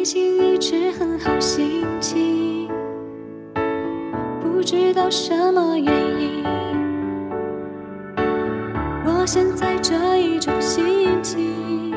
[0.00, 2.66] 最近一直很好心情，
[4.40, 6.42] 不知道什么原因。
[9.04, 11.92] 我现在这一种心情，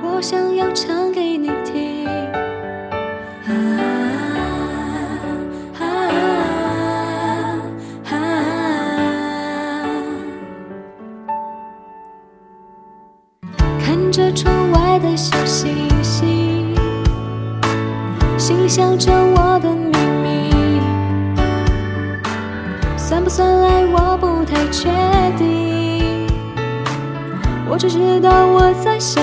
[0.00, 2.06] 我想要唱给你听。
[13.80, 15.87] 看着窗外的星星。
[18.48, 20.80] 心想着我的秘密，
[22.96, 24.88] 算不算爱我不太确
[25.36, 26.26] 定，
[27.68, 29.22] 我只知道我在想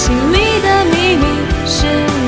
[0.00, 1.24] 心里的秘密
[1.66, 1.84] 是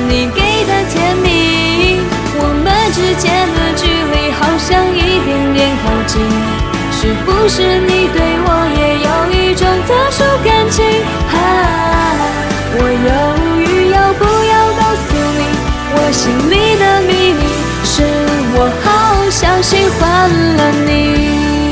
[0.07, 1.97] 你给的甜蜜。
[2.37, 6.21] 我们之间的距离好像一点点靠近，
[6.91, 10.85] 是不是你对我也有一种特殊感情？
[11.33, 11.35] 啊，
[12.77, 13.11] 我犹
[13.57, 15.41] 豫要不要告诉你，
[15.95, 17.41] 我心里的秘密
[17.83, 18.05] 是
[18.53, 18.87] 我好
[19.31, 21.62] 像喜欢了你。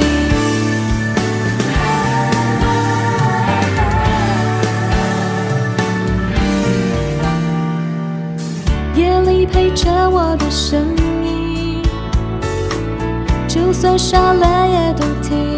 [9.76, 10.86] 着我的声
[11.24, 11.82] 音，
[13.48, 15.58] 就算傻了也都听。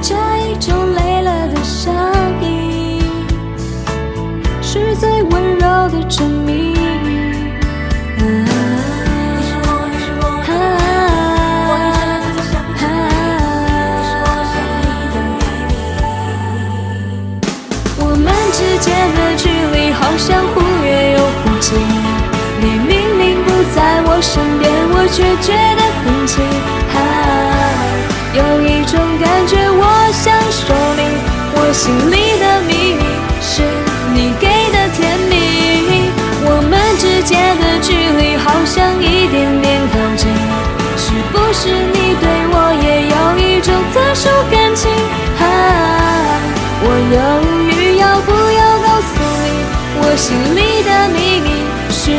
[0.00, 0.14] 这
[0.46, 1.94] 一种累了的声
[2.42, 3.02] 音，
[4.60, 6.74] 是最温柔的证明。
[8.18, 8.22] 啊
[10.46, 10.52] 啊
[17.96, 20.90] 我们之间的距离好像忽远
[21.64, 21.78] 又忽近，
[22.60, 26.44] 你明明不在我身边，我却觉得很近。
[26.92, 26.96] 啊，
[28.34, 29.82] 有一种感觉，我
[30.12, 31.00] 想说明，
[31.56, 33.02] 我心里的秘密
[33.40, 33.62] 是
[34.12, 35.32] 你给的甜蜜。
[36.46, 40.28] 我们之间的距离好像一点点靠近，
[40.98, 44.60] 是不是你对我也有一种特殊感
[50.14, 52.12] 我心里的秘密是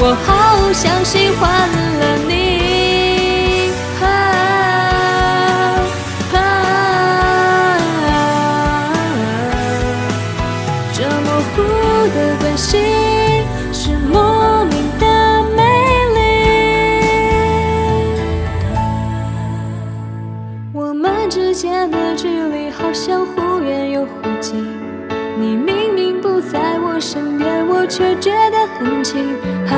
[0.00, 1.68] 我好像喜欢
[2.00, 2.32] 了你。
[10.94, 11.60] 这模糊
[12.14, 12.78] 的关系
[13.70, 15.04] 是莫名的
[15.54, 15.60] 美
[16.14, 16.18] 丽。
[20.72, 24.66] 我们之间的距离好像忽远又忽近，
[25.38, 25.81] 你明
[27.02, 29.34] 身边，我却觉得很近。
[29.66, 29.74] 啊，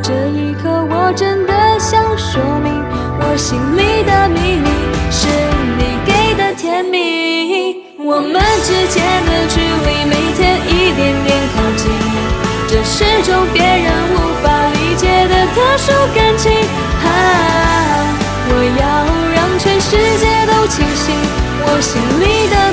[0.00, 2.70] 这一刻我真的想说明，
[3.18, 4.70] 我心里的秘密
[5.10, 5.26] 是
[5.76, 7.82] 你给的甜蜜。
[7.98, 11.90] 我们之间的距离每天一点点靠近，
[12.68, 16.54] 这是种别人无法理解的特殊感情。
[17.02, 18.14] 啊，
[18.46, 18.86] 我要
[19.34, 21.18] 让全世界都清醒，
[21.66, 22.69] 我心里的